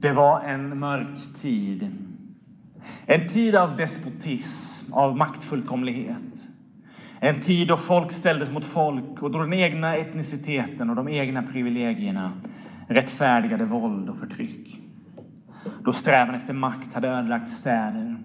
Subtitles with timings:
[0.00, 1.90] Det var en mörk tid.
[3.06, 6.48] En tid av despotism, av maktfullkomlighet.
[7.20, 11.42] En tid då folk ställdes mot folk och då den egna etniciteten och de egna
[11.42, 12.32] privilegierna
[12.88, 14.80] rättfärdigade våld och förtryck.
[15.84, 18.16] Då strävan efter makt hade ödelagt städer,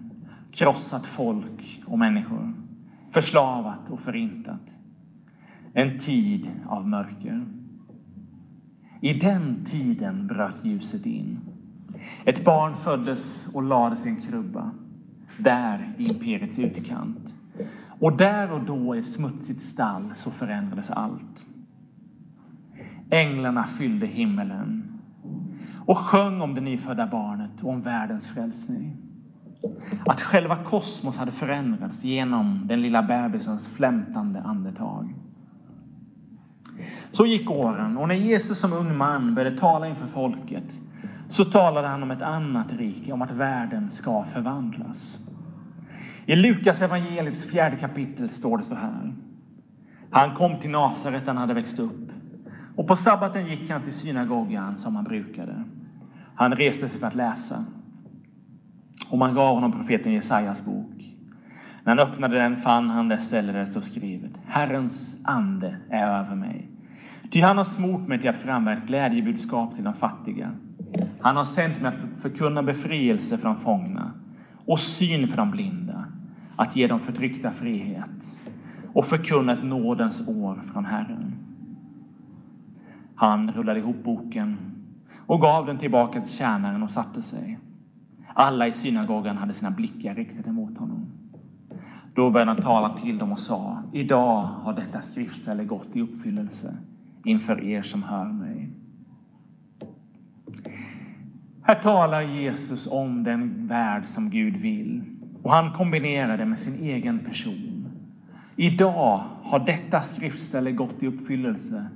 [0.52, 2.54] krossat folk och människor,
[3.10, 4.78] förslavat och förintat.
[5.72, 7.46] En tid av mörker.
[9.00, 11.38] I den tiden bröt ljuset in.
[12.24, 14.70] Ett barn föddes och lades i en krubba,
[15.38, 17.34] där i imperiets utkant.
[18.00, 21.46] Och där och då i ett smutsigt stall så förändrades allt.
[23.10, 24.82] Änglarna fyllde himmelen
[25.86, 28.96] och sjöng om det nyfödda barnet och om världens frälsning.
[30.06, 35.14] Att själva kosmos hade förändrats genom den lilla bebisens flämtande andetag.
[37.10, 40.80] Så gick åren och när Jesus som ung man började tala inför folket
[41.28, 45.18] så talade han om ett annat rike, om att världen ska förvandlas.
[46.26, 49.14] I Lukas evangeliets fjärde kapitel står det så här.
[50.10, 52.06] Han kom till Nasaret där han hade växt upp
[52.76, 55.64] och på sabbaten gick han till synagogan som han brukade.
[56.34, 57.64] Han reste sig för att läsa.
[59.10, 61.14] Och man gav honom profeten Jesajas bok.
[61.84, 64.30] När han öppnade den fann han det ställe där det stod skrivet.
[64.46, 66.70] Herrens ande är över mig.
[67.30, 70.50] Ty han har smort mig till att framföra ett glädjebudskap till de fattiga.
[71.20, 74.12] Han har sänt mig att förkunna befrielse för de fångna
[74.66, 76.04] och syn för de blinda,
[76.56, 78.40] att ge de förtryckta frihet
[78.92, 81.34] och förkunna ett nådens år från Herren.
[83.14, 84.56] Han rullade ihop boken
[85.26, 87.58] och gav den tillbaka till tjänaren och satte sig.
[88.34, 91.06] Alla i synagogan hade sina blickar riktade mot honom.
[92.14, 96.76] Då började han tala till dem och sa, idag har detta skriftställe gått i uppfyllelse
[97.24, 98.70] inför er som hör mig.
[101.68, 105.02] Här talar Jesus om den värld som Gud vill
[105.42, 107.88] och han kombinerar det med sin egen person.
[108.56, 111.86] Idag har detta skriftställe gått i uppfyllelse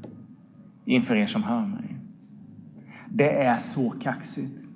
[0.85, 1.97] inför er som hör mig.
[3.09, 4.69] Det är så kaxigt.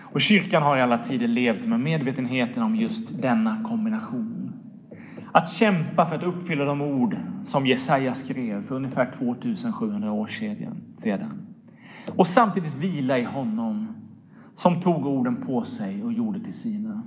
[0.00, 4.52] Och kyrkan har i alla tider levt med medvetenheten om just denna kombination.
[5.32, 10.26] Att kämpa för att uppfylla de ord som Jesaja skrev för ungefär 2700 år
[10.96, 11.53] sedan.
[12.16, 13.88] Och samtidigt vila i honom
[14.54, 17.02] som tog orden på sig och gjorde till sina.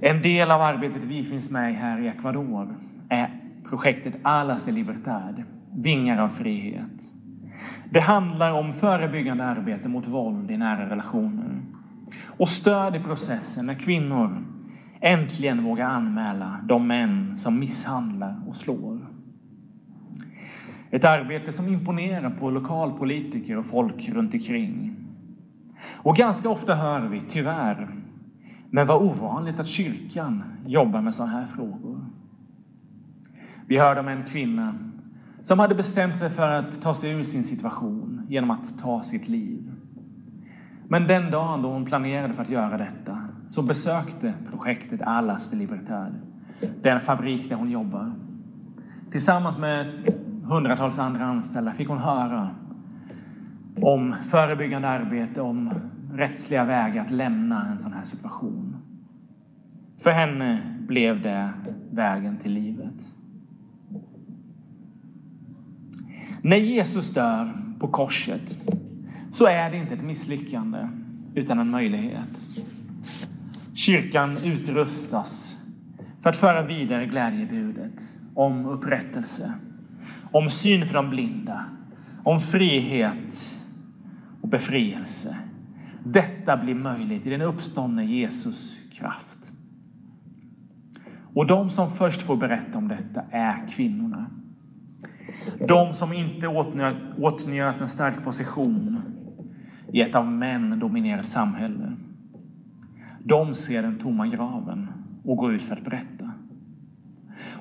[0.00, 2.76] En del av arbetet vi finns med här i Ecuador
[3.08, 5.42] är projektet Alas de Libertad,
[5.72, 7.14] Vingar av frihet.
[7.90, 11.62] Det handlar om förebyggande arbete mot våld i nära relationer
[12.26, 14.44] och stöd i processen när kvinnor
[15.00, 18.95] äntligen vågar anmäla de män som misshandlar och slår.
[20.96, 24.96] Ett arbete som imponerar på lokalpolitiker och folk runt omkring.
[25.96, 27.88] Och ganska ofta hör vi, tyvärr,
[28.70, 32.04] men vad ovanligt att kyrkan jobbar med sådana här frågor.
[33.66, 34.74] Vi hörde om en kvinna
[35.40, 39.28] som hade bestämt sig för att ta sig ur sin situation genom att ta sitt
[39.28, 39.72] liv.
[40.88, 45.56] Men den dagen då hon planerade för att göra detta så besökte projektet Alas de
[45.56, 46.14] Libertad
[46.82, 48.12] den fabrik där hon jobbar.
[49.10, 50.12] Tillsammans med
[50.48, 52.50] hundratals andra anställda fick hon höra
[53.82, 55.70] om förebyggande arbete, om
[56.12, 58.76] rättsliga vägar att lämna en sån här situation.
[60.02, 61.50] För henne blev det
[61.90, 63.14] vägen till livet.
[66.42, 68.58] När Jesus dör på korset
[69.30, 70.88] så är det inte ett misslyckande
[71.34, 72.48] utan en möjlighet.
[73.74, 75.58] Kyrkan utrustas
[76.20, 79.52] för att föra vidare glädjebudet om upprättelse,
[80.32, 81.64] om syn för de blinda,
[82.24, 83.60] om frihet
[84.40, 85.36] och befrielse.
[86.04, 89.52] Detta blir möjligt i den uppståndne Jesus kraft.
[91.34, 94.26] Och de som först får berätta om detta är kvinnorna.
[95.68, 99.00] De som inte åtnjöt, åtnjöt en stark position
[99.92, 101.92] i ett av män dominerat samhälle.
[103.24, 104.88] De ser den tomma graven
[105.24, 106.25] och går ut för att berätta.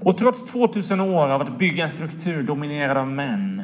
[0.01, 3.63] Och trots 2000 år av att bygga en struktur dominerad av män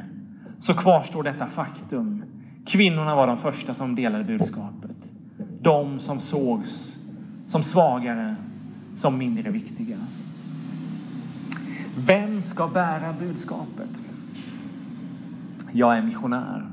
[0.60, 2.24] så kvarstår detta faktum.
[2.66, 5.12] Kvinnorna var de första som delade budskapet.
[5.62, 7.00] De som sågs
[7.46, 8.36] som svagare,
[8.94, 9.98] som mindre viktiga.
[11.98, 14.04] Vem ska bära budskapet?
[15.72, 16.68] Jag är missionär.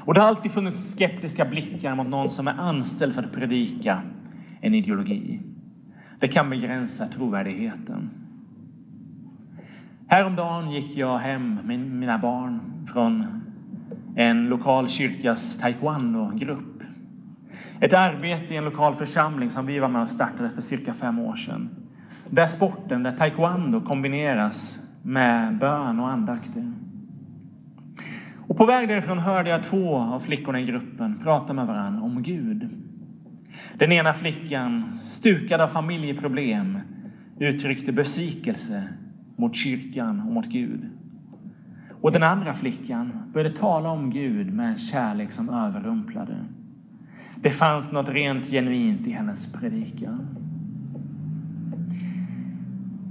[0.00, 4.02] Och det har alltid funnits skeptiska blickar mot någon som är anställd för att predika
[4.60, 5.40] en ideologi.
[6.18, 8.10] Det kan begränsa trovärdigheten.
[10.10, 12.60] Häromdagen gick jag hem med mina barn
[12.92, 13.26] från
[14.16, 16.82] en lokal kyrkas taekwondo-grupp.
[17.80, 21.18] Ett arbete i en lokal församling som vi var med och startade för cirka fem
[21.18, 21.70] år sedan.
[22.30, 26.72] Där sporten, där taekwondo kombineras med bön och andakter.
[28.48, 32.22] Och på väg därifrån hörde jag två av flickorna i gruppen prata med varandra om
[32.22, 32.68] Gud.
[33.78, 36.78] Den ena flickan, stukad av familjeproblem,
[37.38, 38.88] uttryckte besvikelse
[39.38, 40.88] mot kyrkan och mot Gud.
[42.00, 46.44] Och den andra flickan började tala om Gud med en kärlek som överrumplade.
[47.36, 50.28] Det fanns något rent genuint i hennes predikan.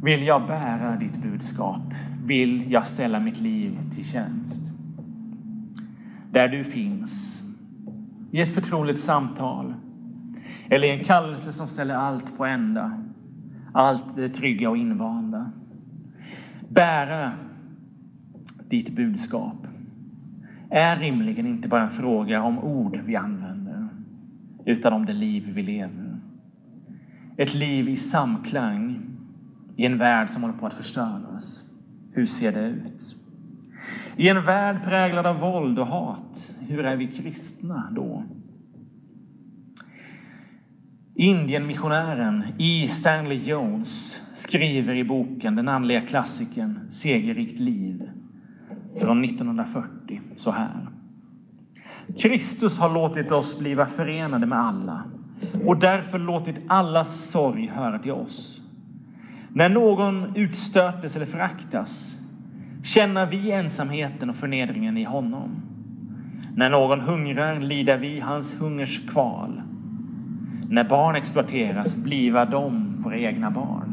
[0.04, 1.94] Vill jag bära ditt budskap?
[2.26, 4.72] Vill jag ställa mitt liv till tjänst?
[6.32, 7.44] Där du finns,
[8.32, 9.74] i ett förtroligt samtal
[10.70, 13.04] eller i en kallelse som ställer allt på ända,
[13.74, 15.52] allt det trygga och invanda.
[16.70, 17.32] Bära
[18.70, 19.68] ditt budskap
[20.70, 23.88] är rimligen inte bara en fråga om ord vi använder,
[24.66, 26.20] utan om det liv vi lever.
[27.38, 29.00] Ett liv i samklang
[29.76, 31.64] i en värld som håller på att förstöras.
[32.12, 33.16] Hur ser det ut?
[34.16, 38.24] I en värld präglad av våld och hat, hur är vi kristna då?
[41.16, 42.88] Indienmissionären E.
[42.90, 48.10] Stanley Jones skriver i boken Den andliga klassikern Segerrikt liv
[49.00, 50.88] från 1940 så här.
[52.22, 55.04] Kristus har låtit oss bliva förenade med alla
[55.66, 58.62] och därför låtit allas sorg höra till oss.
[59.50, 62.18] När någon utstötes eller föraktas
[62.84, 65.50] känner vi ensamheten och förnedringen i honom.
[66.56, 69.62] När någon hungrar lider vi hans hungers kval.
[70.70, 73.87] När barn exploateras bliva de våra egna barn.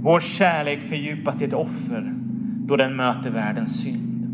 [0.00, 2.14] Vår kärlek fördjupas i ett offer
[2.66, 4.24] då den möter världens synd.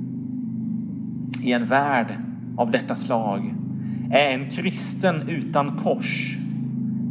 [1.43, 2.19] I en värld
[2.57, 3.55] av detta slag
[4.11, 6.39] är en kristen utan kors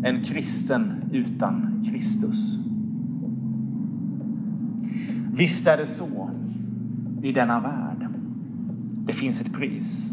[0.04, 2.58] en kristen utan Kristus.
[5.34, 6.30] Visst är det så
[7.24, 8.08] i denna värld.
[9.06, 10.12] Det finns ett pris.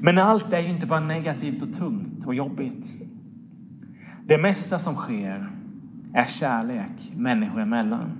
[0.00, 2.96] Men allt är ju inte bara negativt och tungt och jobbigt.
[4.26, 5.50] Det mesta som sker
[6.14, 8.18] är kärlek människor emellan.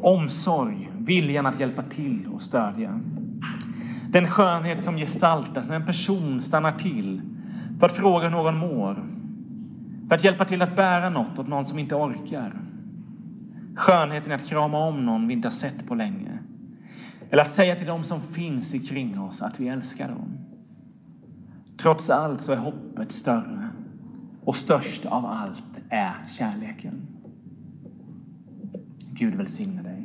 [0.00, 3.00] Omsorg, viljan att hjälpa till och stödja.
[4.08, 7.22] Den skönhet som gestaltas när en person stannar till
[7.78, 9.04] för att fråga hur någon mår.
[10.08, 12.60] För att hjälpa till att bära något åt någon som inte orkar.
[13.76, 16.38] Skönheten i att krama om någon vi inte har sett på länge.
[17.30, 20.38] Eller att säga till dem som finns kring oss att vi älskar dem.
[21.76, 23.65] Trots allt så är hoppet större
[24.46, 27.06] och störst av allt är kärleken.
[29.10, 29.95] Gud välsigne dig.